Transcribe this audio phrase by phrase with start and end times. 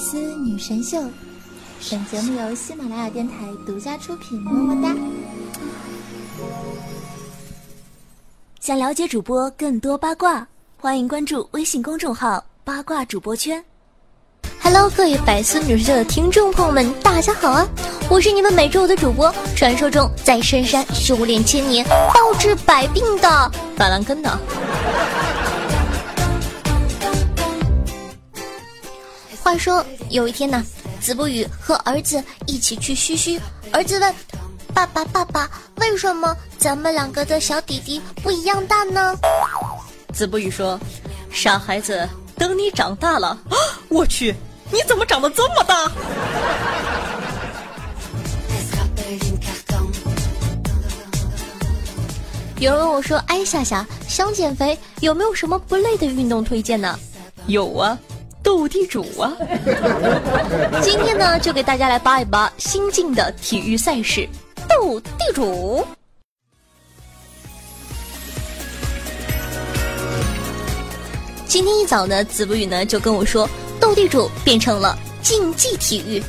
[0.00, 0.98] 丝女神秀，
[1.90, 3.34] 本节目由喜马拉雅电台
[3.66, 4.96] 独家出品，么么哒。
[8.60, 13.62] 想了解主播更多八卦，欢迎关注微信公众号“八卦主播圈”。
[14.62, 17.68] Hello，各位百思女神秀的听众朋友们，大家好啊！
[18.08, 24.40] 我是你们每周五的主播，传说中在深山修炼千年、包治百病的板蓝根呢。
[29.50, 30.64] 话说有一天呢，
[31.00, 33.36] 子不语和儿子一起去嘘嘘。
[33.72, 34.14] 儿子问
[34.72, 39.12] ：“爸爸，爸爸，为什么咱们两个的小弟弟不一样大呢？”
[40.14, 40.78] 子不语说
[41.34, 43.56] ：“傻孩子，等你长大了，啊
[43.90, 44.32] 我去，
[44.70, 45.90] 你怎么长得这么大？”
[52.60, 56.96] 有人问我说：“哎，夏夏想减肥，有没有什么不累的运动推荐呢？”
[57.48, 57.98] 有啊。
[58.50, 59.32] 斗地主啊！
[60.82, 64.28] 今天呢，就给大家来扒一扒新晋的体育赛事——
[64.68, 65.86] 斗地主。
[71.46, 76.20] 今天一早呢，子不语呢就跟我说，斗地主变成了竞技体育。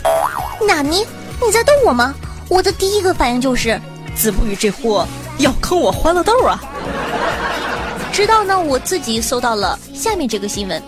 [0.64, 1.04] 纳尼？
[1.44, 2.14] 你在逗我吗？
[2.50, 3.82] 我的第一个反应就是，
[4.16, 5.08] 子不语这货
[5.40, 6.62] 要坑我欢乐豆啊！
[8.14, 10.80] 直到呢，我自己搜到了下面这个新闻。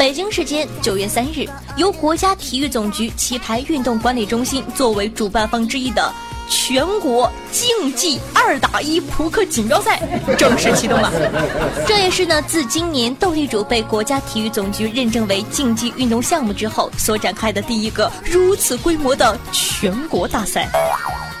[0.00, 6.10] 北京时间九月三日，由国家体育总局棋牌运动管理中心作为主办方之一的
[6.48, 10.00] 全国竞技二打一扑克锦标赛
[10.38, 11.12] 正式启动了。
[11.86, 20.66] 这也是呢，自今年斗地主被国家体育总局认证为竞技运动项目之后所展开的第一个如此规模的全国大赛。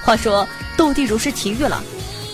[0.04, 1.82] 话说，斗地主是体育了，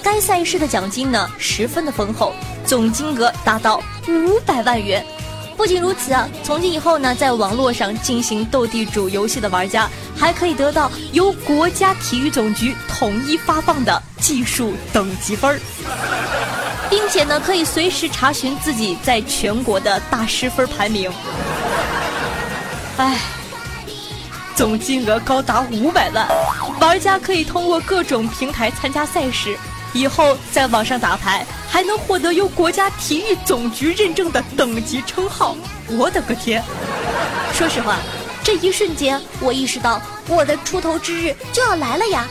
[0.03, 2.33] 该赛事的奖金呢十分的丰厚，
[2.67, 5.07] 总金额达到五百万元。
[5.57, 15.59] 不仅如此啊，从今以后呢，在网络上进行斗地主游戏的玩家，还可以得到由国家体育总局统一发放的技术等级分儿，
[16.91, 21.11] 并且呢，可以随时查询自己在全国的大师分排名。
[22.99, 23.19] 唉，
[24.55, 26.29] 总金额高达五百万，
[26.81, 29.57] 玩家可以通过各种平台参加赛事。
[29.93, 35.57] 以后在网上打牌还能获得由国家体育总局认证的等级称号，
[35.89, 36.63] 我的个天！
[37.53, 37.99] 说实话，
[38.43, 42.27] 这一瞬间我意识到我的出头之日就要来了呀。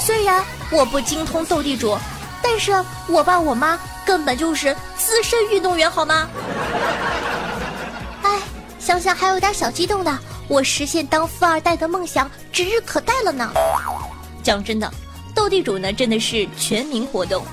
[0.00, 1.98] 虽然我不精通斗地主，
[2.42, 2.72] 但是
[3.08, 6.28] 我爸我妈根本就是资深运动员，好吗？
[8.22, 8.40] 哎，
[8.78, 13.50] 想想还有点小激动的，我实现当富二代的梦想指日可待了呢。
[14.42, 14.90] 讲真的。
[15.34, 17.44] 斗地主呢，真的是全民活动，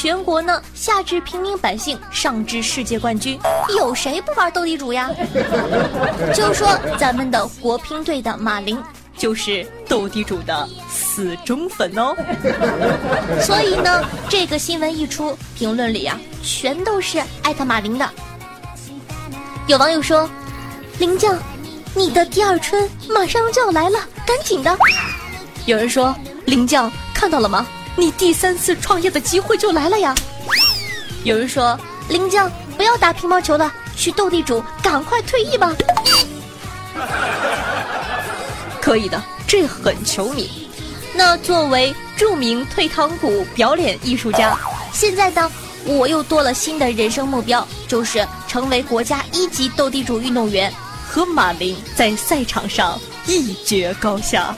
[0.00, 3.38] 全国呢下至平民百姓，上至世界冠军，
[3.76, 5.10] 有谁不玩斗地主呀？
[6.32, 8.82] 就说咱们的国乒队的马琳，
[9.18, 12.16] 就是斗地主的死忠粉哦。
[13.44, 18.08] 所以呢，这个新闻一出，评论里啊，全都是艾特马琳的。
[19.66, 20.26] 有网友说
[20.98, 21.38] ：“林将，
[21.94, 24.74] 你的第二春马上就要来了，赶紧的。”
[25.66, 26.16] 有人说
[26.46, 27.66] ：“林将。”看到了吗？
[27.96, 30.14] 你第三次创业的机会就来了呀！
[31.24, 31.78] 有人说
[32.08, 35.74] 林将不要打乒乓球了，去斗地主，赶快退役吧！
[38.80, 40.48] 可以的，这很球迷。
[41.12, 44.56] 那作为著名退堂鼓表演艺术家，
[44.92, 45.50] 现在呢，
[45.84, 50.72] 我又多了新的人生目标，就是成为国家一级斗地主运动员，
[51.06, 54.54] 和马林在赛场上一决高下。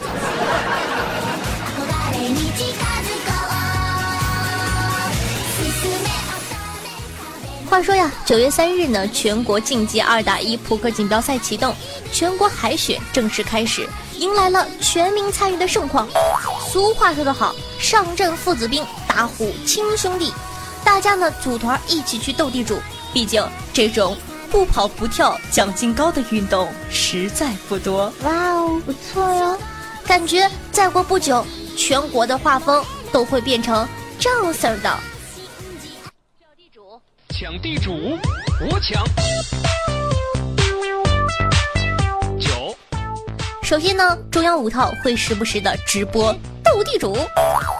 [7.72, 11.74] 话说呀，九月三日呢，全国竞技二打一扑克锦标赛启动，
[12.12, 13.88] 全国海选正式开始，
[14.18, 16.06] 迎来了全民参与的盛况。
[16.70, 20.34] 俗话说得好，上阵父子兵，打虎亲兄弟，
[20.84, 22.78] 大家呢组团一起去斗地主。
[23.10, 24.14] 毕竟这种
[24.50, 28.12] 不跑不跳、奖金高的运动实在不多。
[28.22, 29.58] 哇哦，不错哟，
[30.04, 31.42] 感觉再过不久，
[31.74, 33.88] 全国的画风都会变成
[34.18, 34.94] 赵 Sir 的。
[37.32, 38.18] 抢地主，
[38.60, 39.02] 我抢。
[42.38, 42.76] 九。
[43.62, 46.30] 首先呢，中央五套会时不时的直播
[46.62, 47.16] 斗地主，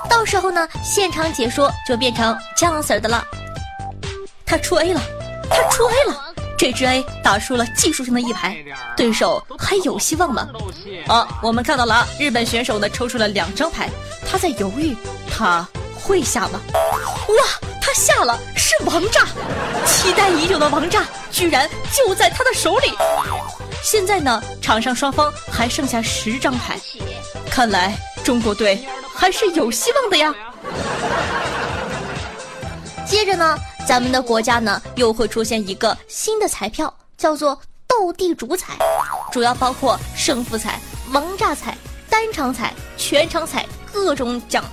[0.08, 3.22] 到时候呢，现场解说就变成这样式的了。
[4.46, 5.02] 他出 A 了，
[5.50, 8.56] 他出 A 了，这只 A 打出了技术性的一排，
[8.96, 10.48] 对手还有希望吗？
[11.06, 13.90] 啊，我们看到了啊，日本选手呢抽出了两张牌，
[14.26, 14.96] 他在犹豫，
[15.30, 15.68] 他
[16.02, 16.60] 会下吗？
[16.74, 17.68] 哇！
[17.80, 19.26] 他下了，是王炸，
[19.84, 22.92] 期待已久的王炸居然就在他的手里。
[23.82, 26.78] 现在呢，场上双方还剩下十张牌，
[27.50, 30.32] 看来中国队还是有希望的呀。
[33.04, 38.74] 接着呢，咱们的国家呢又会出现一个新的彩票，叫做斗地主彩，
[39.32, 40.80] 主要包括胜负彩、
[41.12, 41.76] 王炸彩、
[42.08, 44.64] 单场彩、全场彩各种奖，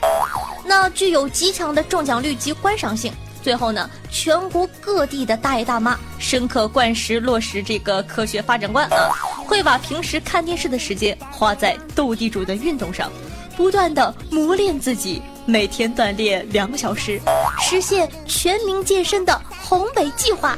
[0.66, 3.14] 那具有极强的中奖率及观赏性。
[3.42, 9.10] 最后呢，全国各地的大爷大妈深刻贯实落实这个科学发展观啊，
[9.46, 13.10] 会把平时看电视的时间花在斗地主的运动上，
[13.56, 15.22] 不断的磨练自己。
[15.46, 17.20] 每天锻炼两个小时，
[17.60, 20.56] 实现全民健身的宏伟计划。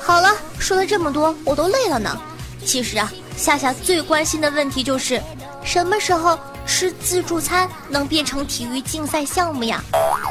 [0.00, 2.18] 好了，说了这么多，我都累了呢。
[2.64, 5.20] 其实啊，夏夏最关心的问题就是，
[5.64, 9.82] 什么时候吃自助餐能变成体育竞赛项目呀？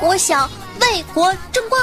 [0.02, 0.50] 我想
[0.80, 1.82] 为国争光。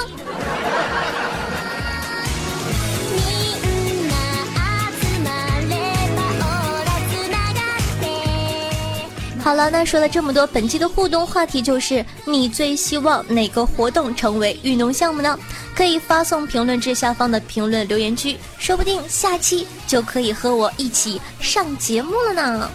[9.49, 15.39] 好了，那说了这么多，本期的互动话题就是你最希望哪个活动成为运动项目呢？
[15.75, 22.71] 可以发送评论至下方的评论留言区，说不定下期就可以和我一起上节目了呢。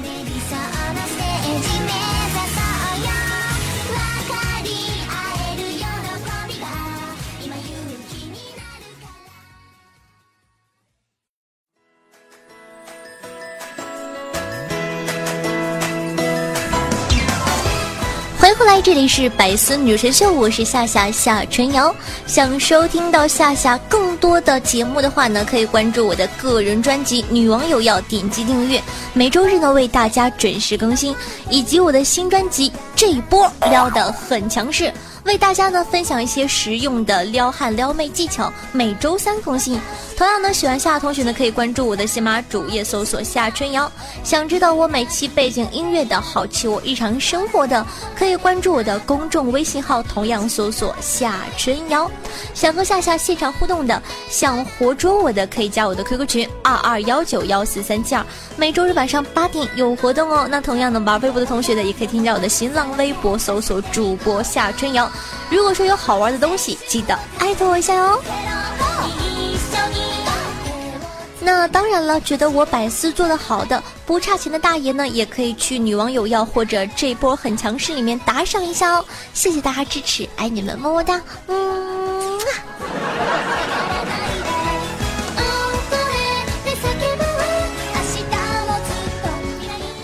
[18.54, 21.94] 欢迎来这里是百思女神秀，我是夏夏夏春瑶。
[22.28, 28.80] 想收听到夏夏更多的节目的话呢，可以关注我的个人专辑《女网友要》，点击订阅，
[29.12, 31.16] 每周日呢为大家准时更新，
[31.50, 34.84] 以及我的新专辑《这一波撩的很强势》。
[35.26, 39.80] 为大家呢分享一些实用的撩汉撩妹技巧，每周三更新。
[40.16, 43.92] 同样呢，喜欢夏同学呢可以关注我的喜马主页，搜索夏春瑶。
[44.24, 52.10] 想知道我每期背景音乐的好奇，我日常生活的，可以关注我的公众微信号，同样搜索夏春瑶。
[52.54, 58.24] 想和夏夏现场互动的，想活捉我的，可以加我的 QQ 群二二幺九幺四三七二。
[58.56, 60.48] 每周日晚上八点有活动哦。
[60.50, 65.12] 那同样呢，玩微博的同学呢，也可以添加我的新浪微博，搜索主播夏春瑶。
[65.50, 68.22] 如果说有好玩的东西，记得艾特我一下哟。
[71.46, 79.06] 那当然了，觉得我百思做得好的不差钱的大爷呢，也可以去女王有药或者这波很强势里面打赏一下哦。
[79.34, 82.40] 谢谢大家支持，爱你们，么么哒，嗯。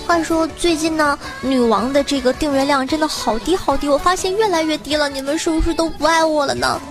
[0.05, 5.07] 话说最近呢，女王的这个订阅量真的好低好低，我发现越来越低了。
[5.07, 6.81] 你们是不是都不爱我了呢？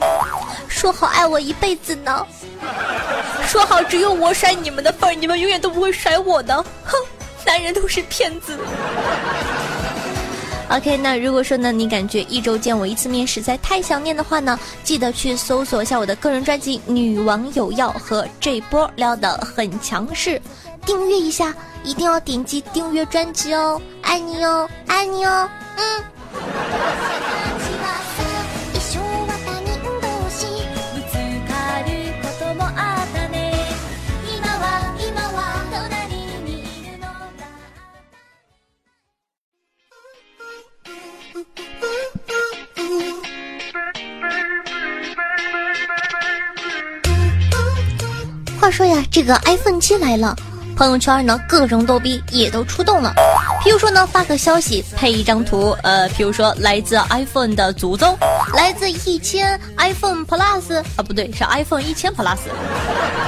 [0.69, 2.25] 说好爱我一辈子呢，
[3.47, 6.57] 说好只有我甩你们的份儿，你们永远都不会甩我的。
[6.85, 6.97] 哼，
[7.47, 8.59] 男人都是骗子。
[10.71, 20.41] OK，那如果说呢，你感觉一周见我一次面实在太想念的话呢，记得去搜索一下我的个人专辑《女王有药》和这波撩的很强势，
[20.85, 21.55] 订阅一下。
[21.85, 26.05] 一定要点击订阅专辑哦，爱你哦，爱你哦，嗯。
[48.71, 50.37] 说呀，这个 iPhone 七来了。
[50.77, 53.13] 朋友圈呢，各种逗逼也都出动了。
[53.65, 58.17] 譬如说呢，发个消息配一张图，呃，譬如说来自 iPhone 的祖宗，
[58.55, 62.39] 来自一千 iPhone Plus 啊，不对，是 iPhone 一千 Plus，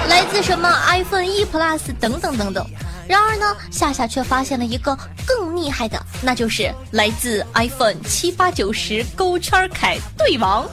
[0.09, 2.65] 来自什么 iPhone 一 Plus 等等等等。
[3.09, 10.65] 然而呢，夏夏却发现了一个更厉害的，那就是来自 iPhone 七八九十勾圈凯对王，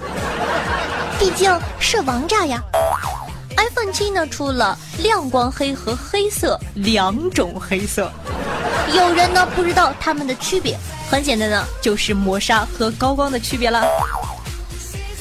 [1.18, 2.62] 毕竟是王炸呀。
[3.58, 8.12] iPhone 七呢出了亮光黑和黑色两种黑色，
[8.96, 10.78] 有人呢不知道它们的区别，
[11.10, 13.84] 很简单呢，就是磨砂和高光的区别啦。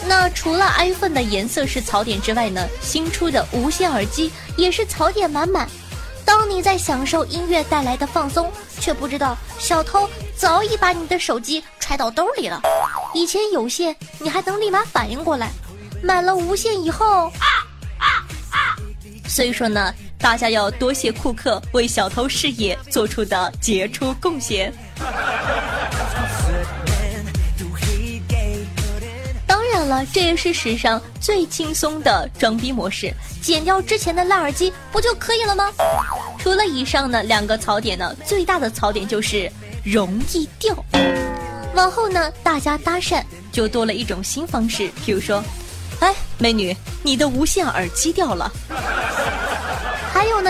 [0.07, 5.69] 那除了 iPhone 的颜色是槽点之外呢，新出的无线耳机也是槽点满满。
[6.25, 12.61] 当你在享受音乐带来的放松，却不知道小偷早已把你的手机揣到兜里了。
[13.15, 15.51] 以前有线你还能立马反应过来，
[16.03, 17.33] 买了无线以后。
[19.29, 24.73] 所以说呢，大家要多谢库克为小偷事业做出的杰出贡献。
[29.47, 35.71] 当然了，这也是史上最轻松的装逼模式，剪掉之前的烂耳机不就可以了吗？
[36.39, 39.51] 除了以上的两个槽点呢，最大的槽点就是
[39.85, 40.77] 容易掉。
[41.75, 45.45] 往后呢，大家搭讪就多了一种新方式，比如说，
[46.01, 48.51] 哎，美女，你的无线耳机掉了。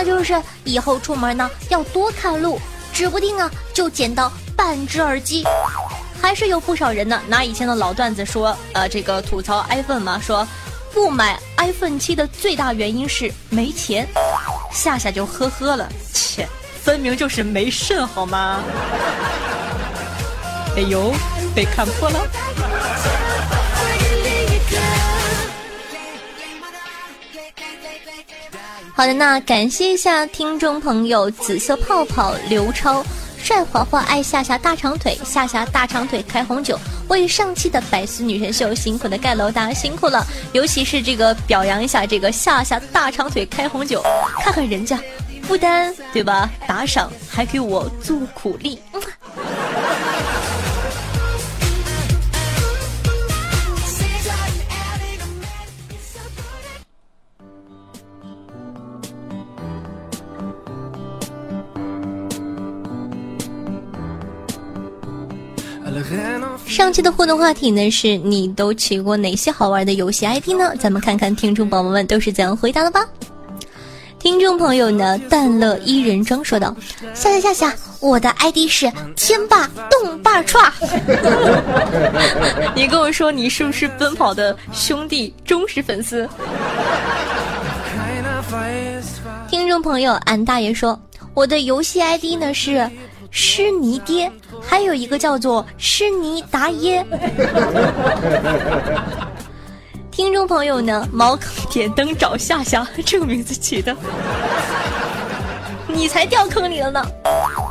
[0.07, 2.57] 就是以后出门呢要多看路，
[2.93, 5.43] 指不定啊就捡到半只耳机。
[6.21, 10.47] 还是有不少人呢拿以前的老段子说，呃，这个吐槽 iPhone 嘛，说
[10.93, 14.07] 不买 iPhone 七的最大原因是没钱。
[14.71, 16.47] 夏夏就呵呵了，切，
[16.81, 18.61] 分明就是没肾好吗？
[20.77, 21.13] 哎呦，
[21.53, 22.25] 被看破了。
[28.97, 33.05] 好的，那感谢一下听众朋友紫色泡泡刘超
[33.37, 44.01] 帅华华爱夏夏大长腿夏夏大长腿开红酒为上期的百思女神秀辛苦的盖楼，大家辛苦了，尤其是这个表扬一下这个夏夏大长腿开红酒，
[44.39, 44.99] 看看人家
[45.47, 48.79] 不单对吧打赏，还给我做苦力。
[66.87, 70.73] 上期的互动话题呢，是你都取过哪些好玩的游戏 ID 呢？
[70.79, 73.05] 咱们看看听众宝宝们都是怎样回答的吧。
[74.17, 76.73] 听众朋友呢，淡乐伊人装说道
[77.13, 80.71] ：“夏夏夏夏，我的 ID 是天霸动霸串。
[82.73, 86.25] 你跟我说，你是不是奔跑的兄弟忠实粉丝？
[89.49, 90.97] 听众朋友，俺大爷说，
[91.33, 92.89] 我的游戏 ID 呢是。
[93.39, 97.05] 施尼爹，还有一个叫做施尼达耶。
[100.09, 103.95] 听众朋友呢，茅坑点灯找夏夏，这个名字起的，
[105.87, 107.05] 你才掉坑里了呢。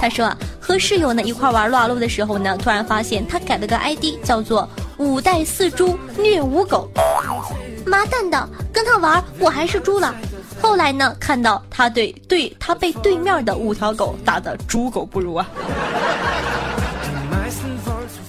[0.00, 4.68] 他说啊，和室友呢一块玩撸啊撸的时候呢，突然发现他改了个 ID，叫做
[4.98, 6.88] 五代四猪虐五狗。
[7.84, 10.14] 妈蛋的，跟他玩我还是猪了。
[10.66, 11.16] 后来呢？
[11.20, 15.46] 看到他对对他被对面的五条狗打的猪狗不如啊！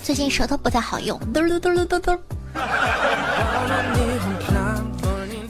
[0.04, 2.16] 最近舌头不太好用，嘟噜嘟噜嘟嘟。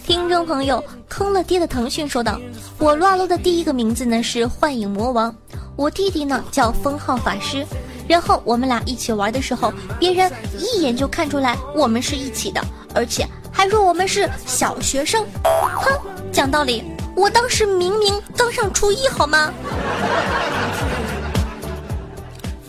[0.06, 2.39] 听众朋友，坑了爹的腾讯说道
[2.79, 5.36] ：“我撸啊撸的第一个名字呢是幻影魔王，
[5.75, 7.65] 我弟弟呢叫封号法师。
[8.08, 12.62] 然后我们俩一起玩的时候，别人一眼就看出来我们是一起的，
[12.96, 15.24] 而且还说我们是小学生。
[15.44, 15.91] 哼！”
[16.38, 16.84] 讲道理，
[17.15, 19.51] 我当时明明刚上初一，好吗？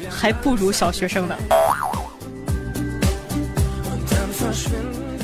[0.09, 1.37] 还不如小学生呢。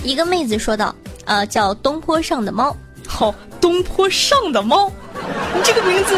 [0.03, 2.77] 一个妹子说道：“呃，叫东坡上的猫。”
[3.09, 4.93] 好，东坡上的猫，
[5.55, 6.15] 你这个名字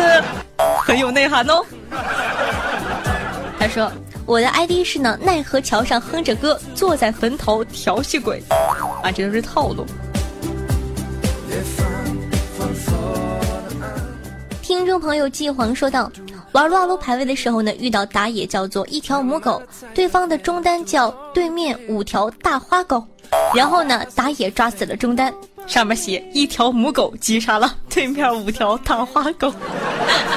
[0.85, 1.65] 很有内涵哦。
[3.57, 3.89] 他说
[4.27, 8.43] ：“我的 ID 是呢，奈何桥上哼着歌，坐在坟头调戏鬼。”
[9.01, 9.87] 啊，这都是套路。
[14.67, 16.11] 听众朋友季黄说道
[16.51, 19.63] ：“玩撸啊撸排位的时候呢，遇到打野叫做一条母狗，
[19.95, 23.01] 对方的中单叫对面五条大花狗，
[23.55, 25.33] 然后呢，打野抓死了中单，
[25.69, 29.55] 上面写一条母狗击杀了 对面五条大花狗。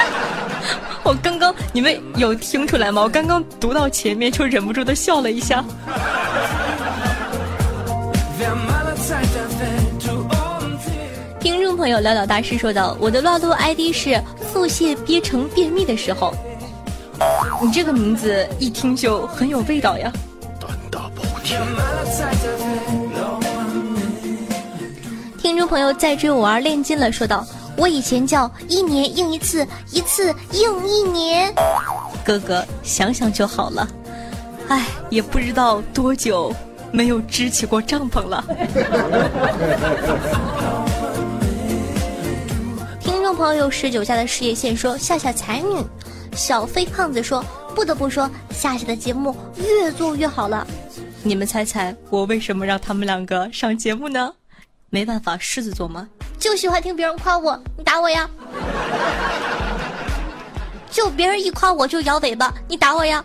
[1.01, 3.01] 我刚刚你们有听出来吗？
[3.01, 5.65] 我刚刚读到前面就忍不住的笑了一下。”
[11.39, 16.33] 听众朋友聊聊大师说道：“我的乱撸 ID 是腹泻憋成便秘的时候。”
[17.63, 20.11] 你这个名字一听就很有味道呀。
[20.59, 21.61] 胆大包天。
[25.37, 31.53] 听众朋友在追我玩练金了，说道：“我以前叫一年硬一次，一次硬一年。”
[32.25, 33.87] 哥哥想想就好了。
[34.67, 36.53] 哎，也不知道多久
[36.91, 38.43] 没有支起过帐篷了。
[43.39, 45.81] 朋友十九家的事业线说夏夏才女，
[46.33, 47.41] 小飞胖子说
[47.73, 50.67] 不得不说夏夏的节目越做越好了。
[51.23, 54.33] 你们猜猜我为什么让他们两个上节目呢？
[54.89, 56.05] 没办法，狮子座吗？
[56.37, 58.29] 就喜欢听别人夸我，你打我呀！
[60.91, 63.23] 就别人一夸我就摇尾巴，你打我呀！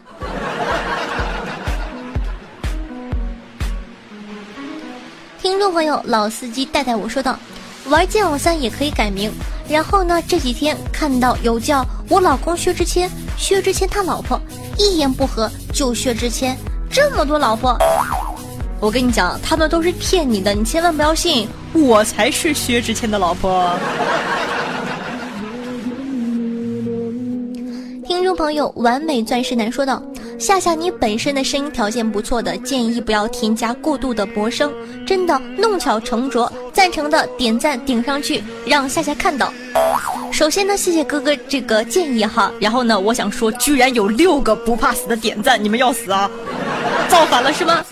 [5.40, 7.37] 听众朋友老司机带带我说道。
[7.88, 9.30] 玩剑网三也可以改名，
[9.68, 10.23] 然后呢？
[10.28, 14.40] 这几天看到有叫我老公薛之谦，薛之谦他老婆，
[14.78, 16.56] 一言不合就薛之谦，
[16.90, 17.76] 这么多老婆，
[18.78, 21.49] 我跟你讲，他们都是骗你的，你千万不要信。
[21.73, 23.68] 我才是薛之谦的老婆。
[28.06, 30.00] 听众朋友，完美钻石男说道
[30.38, 34.73] ：“夏夏，你本身的声音条件不错的，建议不要添加过度的魔声，
[35.07, 36.53] 真的弄巧成拙。
[36.73, 39.53] 赞成的点赞顶上去，让夏夏看到。
[40.33, 42.53] 首先呢，谢谢哥哥这个建议哈。
[42.61, 46.29] 然后呢，我想说，居然有六个不怕死的点赞，你们要死啊！
[47.09, 47.85] 造反了是吗？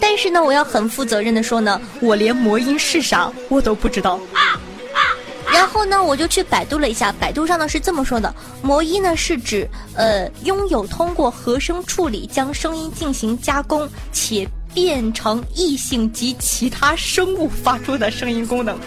[0.00, 4.18] 但是呢，我要很负责任的说呢，我连魔音是啥我都不知道。”
[5.58, 18.78] 然后呢，我就去百度了一下，百度上呢是这么说的：魔音呢是指呃拥有通过和声处理将声音进行加工且变成异性及其他生物发出的声音功能。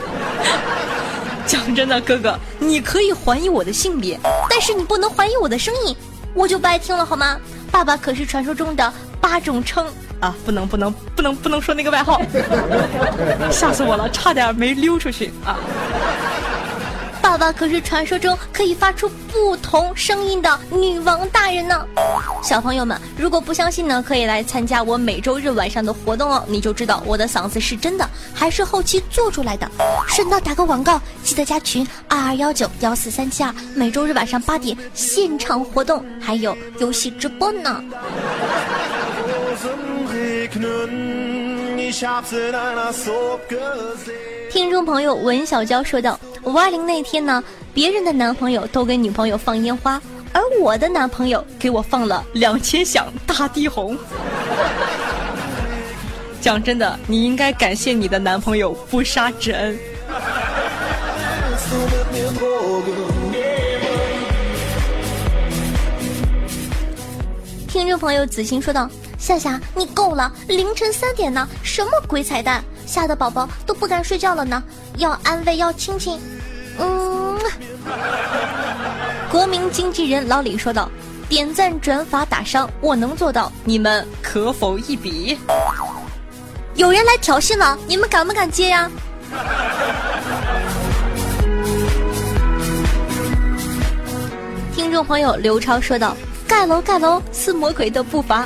[1.45, 4.17] 讲真的，哥哥，你可以怀疑我的性别，
[4.49, 5.93] 但是你不能怀疑我的声音，
[6.33, 7.37] 我就不爱听了好吗？
[7.69, 9.85] 爸爸可是传说中的八种称
[10.21, 12.21] 啊，不能不能不能不能说那个外号，
[13.51, 15.59] 吓死我了，差点没溜出去啊。
[17.31, 21.87] 爸爸可是传说中可以发出不同声音的女王大人呢。
[22.43, 29.65] 小朋友们，如果不相信呢，可以来参加我每周日晚上的活动哦，你就知道我的嗓子是真的还是后期做出来的。
[30.09, 37.81] 顺道打个广告，记得加群二二幺九幺四三七二，每周日晚上八点现场活动，还有游戏直播呢。
[44.51, 47.41] 听众朋友文小娇说道：“五二零那天呢，
[47.73, 49.93] 别人的男朋友都给女朋友放烟花，
[50.33, 53.97] 而我的男朋友给我放了两千响大地红。
[56.41, 59.79] 讲真的，你应该感谢你的男朋友不杀之恩。”
[67.69, 70.29] 听众朋友子欣说道：“夏夏，你够了！
[70.49, 72.61] 凌晨三点呢，什么鬼彩蛋？”
[72.91, 74.61] 吓得宝宝都不敢睡觉了呢，
[74.97, 76.19] 要安慰，要亲亲。
[76.77, 77.39] 嗯，
[79.31, 80.91] 国民经纪人老李说道
[81.29, 85.39] ：“点赞、转发、打赏，我能做到，你们可否一比？”
[86.75, 88.91] 有人来挑衅了，你们敢不敢接呀？
[94.75, 96.13] 听众朋友刘超说道
[96.45, 98.45] ：“盖楼盖楼，似魔鬼的步伐。”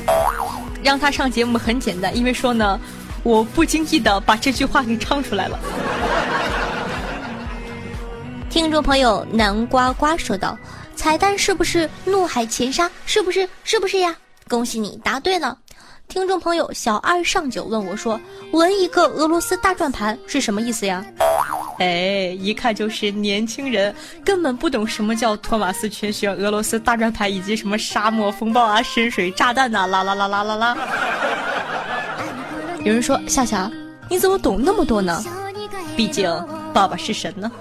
[0.84, 2.80] 让他上节目很简单，因为说呢。
[3.26, 5.60] 我不经意的把这句话给唱出来了。
[8.52, 10.56] 听众朋友南瓜瓜说道
[10.96, 12.90] ：“彩蛋是不是怒海潜沙？
[13.08, 13.50] 是不是？
[13.64, 14.16] 是不是呀？
[14.48, 15.58] 恭喜你答对了。”
[16.08, 18.22] 听众朋友小二上九问我说
[18.54, 21.04] ：“纹一个俄罗斯大转盘是什么意思呀？”
[21.80, 30.78] 哎，一看就是年轻人，根本不懂什么叫托马斯全旋、俄罗斯大转盘以及什么沙漠风暴啊、深水炸弹呐，啦啦啦啦啦啦。
[32.86, 33.70] 有人说夏夏，
[34.08, 35.24] 你怎么懂那么多呢？
[35.98, 36.30] 毕竟
[36.72, 37.52] 爸爸是神呢。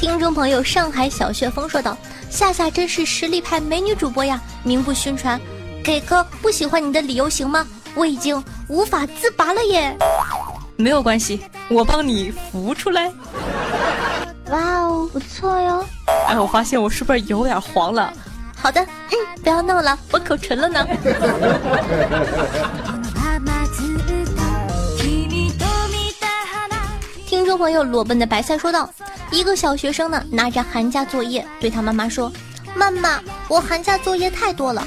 [0.00, 1.94] 听众朋友上海小旋风说道
[2.32, 5.38] ：“夏夏真是实力派美女主播呀，名不虚传。
[5.84, 7.66] 给个不喜欢你的理由行吗？
[7.94, 9.94] 我已经无法自拔了耶。”
[10.76, 13.12] 没有关系，我帮你扶出来。
[14.48, 15.84] 哇哦，不错哟。
[16.26, 18.10] 哎，我发现我是不是有点黄了？
[18.56, 20.86] 好的，嗯，不要闹了，我口唇了呢。
[27.26, 28.90] 听众朋友裸奔的白菜说道
[29.30, 32.32] ：“一个小学生呢，拿着寒假作业对他妈妈说
[32.74, 34.86] ：‘妈妈，我寒假作业太多了。’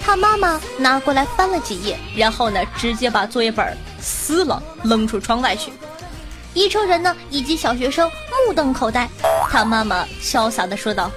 [0.00, 5.72] 他妈妈拿过来翻了几页，然后呢，直接把作业本撕了，扔出窗外去。
[6.54, 8.08] 一车人呢，以及小学生
[8.46, 9.08] 目瞪口呆。
[9.50, 11.10] 他妈妈潇洒的说道。”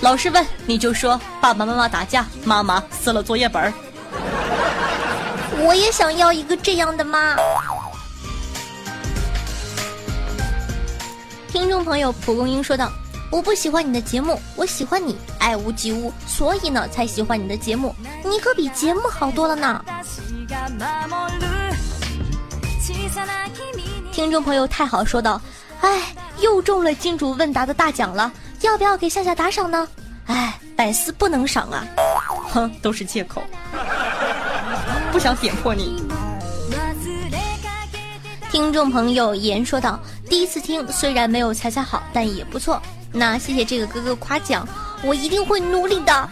[0.00, 3.70] 老师问你就说爸爸妈妈打架，妈妈撕了作业本儿。
[5.62, 7.36] 我也想要一个这样的妈。
[11.48, 12.90] 听众朋友蒲公英说道
[13.30, 17.94] ：“我不喜欢你的节目，我喜欢你，爱屋及乌，所以呢才喜欢你的节目。
[18.24, 19.84] 你可比节目好多了呢。”
[24.10, 25.38] 听众朋友太好说道
[25.82, 29.88] ：“哎，又中了金主问答的大奖了。”要不要给夏夏打赏呢？
[30.26, 31.84] 哎，百思不能赏啊！
[32.52, 33.42] 哼，都是借口，
[35.10, 36.02] 不想点破你。
[38.50, 42.80] 听众朋友言说道：“第一次听，虽然没有彩彩好，但也不错。
[43.12, 44.66] 那谢谢这个哥哥夸奖，
[45.02, 46.28] 我一定会努力的。”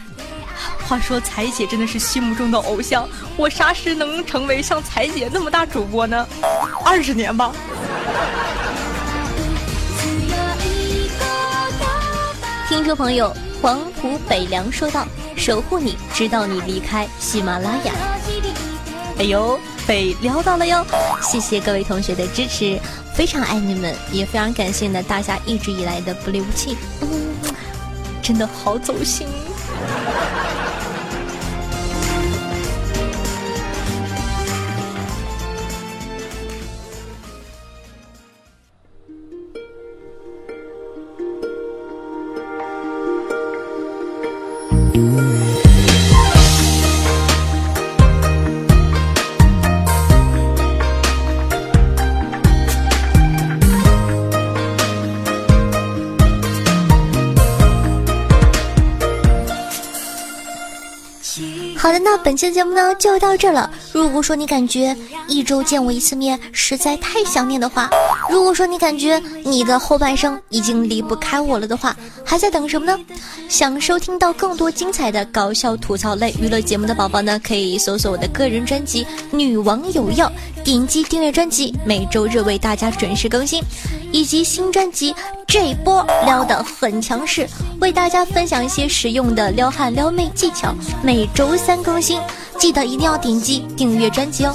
[0.86, 6.26] 话说彩姐真的是心目中的偶像，我啥时能成为像彩姐那么大主播呢？
[6.84, 7.52] 二十年吧。
[12.88, 17.92] 众朋友黄浦北凉说道：“守护你，直到你离开喜马拉雅。”
[19.20, 20.82] 哎呦，被撩到了哟！
[21.22, 22.80] 谢谢各位同学的支持，
[23.14, 27.36] 非常爱你们，也非常感谢呢大家一直以来的不离不弃，嗯，
[28.22, 29.26] 真的好走心。
[62.28, 63.70] 本期的节目呢就到这了。
[63.90, 64.94] 如果说你感觉
[65.28, 67.88] 一周见我一次面实在太想念的话，
[68.28, 72.98] 如果说你感觉你的后半生已经离不开我了的话，还在等什么呢？
[73.48, 80.30] 想收听到更多精彩的搞笑吐槽类娱乐节目的宝宝呢，可以搜索我的个人专辑《女王有药》，
[80.62, 83.62] 点击订阅专辑，每周日为大家准时更新，
[84.12, 85.14] 以及新专辑。
[85.46, 87.48] 这波撩的很强势，
[87.80, 92.20] 为大家分享一些实用的撩汉撩妹技巧，每周三更新，
[92.58, 94.54] 记得一定要点击订阅专辑哦。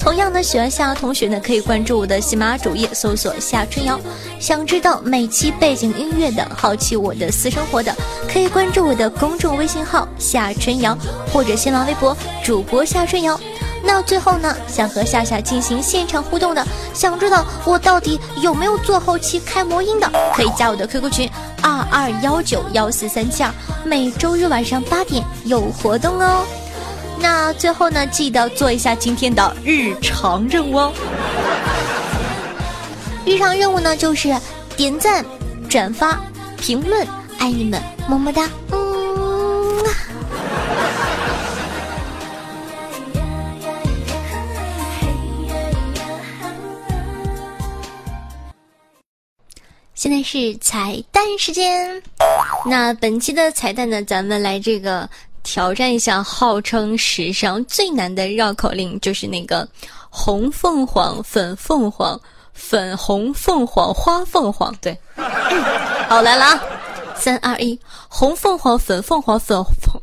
[0.00, 4.00] 同样呢，喜欢夏同学呢，可以关注我的喜马主页，搜索夏春瑶。
[4.40, 7.94] 想知道每期背景音乐的，好奇我的私生活的，
[8.26, 10.96] 可以关注我的公众微信号夏春瑶，
[11.30, 13.38] 或者新浪微博主播夏春瑶。
[13.84, 21.30] 那最后呢，想和夏夏进行现场互动的，想知道我到底有没有做后期开魔音的，可以加我的 QQ 群
[21.62, 23.52] 二二幺九幺四三七二，
[23.84, 26.46] 每周日晚上八点有活动哦。
[27.20, 30.92] 那最后呢，记得做一下今天的日常任务哦。
[33.26, 34.34] 日常任务呢，就是
[34.76, 35.24] 点赞、
[35.68, 36.18] 转发、
[36.56, 37.06] 评论，
[37.38, 38.48] 爱你们，么么哒。
[38.72, 38.80] 嗯
[49.92, 52.02] 现在是彩蛋时间，
[52.64, 55.06] 那本期的彩蛋呢，咱们来这个
[55.42, 59.66] 挑战一下，号称史上最难的绕口令，就是那个
[60.08, 62.20] 红凤凰、粉凤凰、
[62.52, 64.74] 粉红凤凰、花凤凰。
[64.80, 64.96] 对，
[66.08, 66.62] 好来了啊，
[67.14, 70.00] 三二一，红凤凰、粉凤凰、粉凤。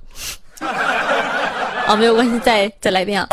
[1.86, 3.28] 啊，没有关系，再再来一遍啊，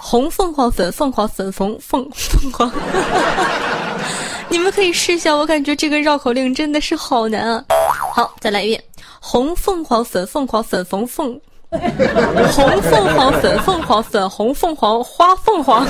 [0.00, 2.72] 红凤凰、粉凤凰、粉红凤凤凰。
[4.48, 7.64] 你们可以试一下，我感觉这个绕口令真的是好难啊！
[8.12, 8.82] 好，再来一遍：
[9.20, 11.38] 红凤凰、粉凤凰、粉红凤，
[11.70, 15.84] 红凤凰、粉凤凰、粉红凤凰、花凤凰。
[15.84, 15.86] 啊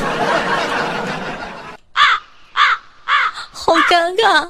[1.95, 2.03] 啊
[3.05, 3.15] 啊！
[3.53, 4.49] 好尴尬。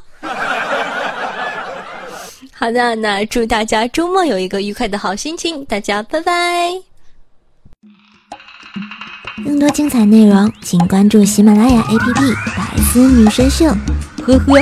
[2.52, 6.72] 好的，那祝大家周末有一个愉快的好心情，大家拜拜。
[9.44, 13.66] 更多精彩内容，请关注喜马拉雅 APP《百思女神秀》。
[14.26, 14.60] 呵呵。